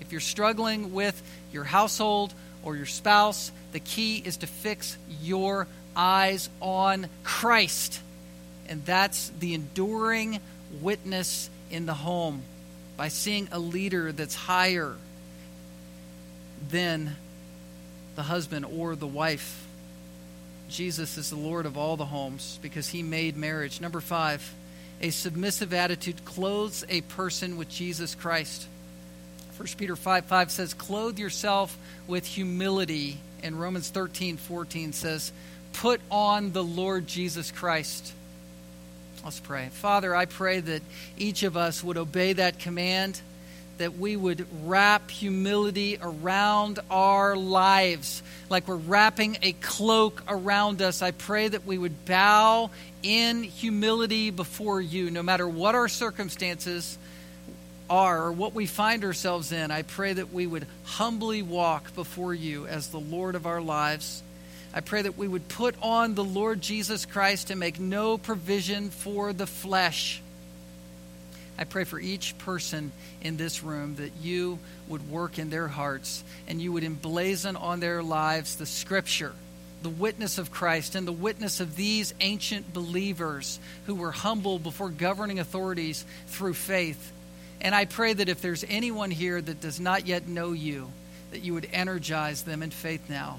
[0.00, 1.20] If you're struggling with
[1.52, 2.32] your household
[2.62, 5.66] or your spouse, the key is to fix your
[6.00, 8.00] eyes on Christ.
[8.68, 10.40] And that's the enduring
[10.80, 12.42] witness in the home
[12.96, 14.94] by seeing a leader that's higher
[16.70, 17.16] than
[18.16, 19.66] the husband or the wife.
[20.68, 23.80] Jesus is the Lord of all the homes because he made marriage.
[23.80, 24.54] Number five,
[25.02, 28.66] a submissive attitude clothes a person with Jesus Christ.
[29.56, 31.76] 1 Peter 5 5 says, Clothe yourself
[32.06, 33.18] with humility.
[33.42, 35.32] And Romans 13 14 says,
[35.72, 38.12] put on the Lord Jesus Christ.
[39.24, 39.68] Let's pray.
[39.72, 40.82] Father, I pray that
[41.18, 43.20] each of us would obey that command,
[43.78, 51.02] that we would wrap humility around our lives like we're wrapping a cloak around us.
[51.02, 52.70] I pray that we would bow
[53.02, 56.98] in humility before you, no matter what our circumstances
[57.88, 59.70] are or what we find ourselves in.
[59.70, 64.22] I pray that we would humbly walk before you as the Lord of our lives.
[64.72, 68.90] I pray that we would put on the Lord Jesus Christ and make no provision
[68.90, 70.22] for the flesh.
[71.58, 74.58] I pray for each person in this room that you
[74.88, 79.32] would work in their hearts and you would emblazon on their lives the scripture,
[79.82, 84.88] the witness of Christ, and the witness of these ancient believers who were humble before
[84.88, 87.12] governing authorities through faith.
[87.60, 90.90] And I pray that if there's anyone here that does not yet know you,
[91.32, 93.38] that you would energize them in faith now.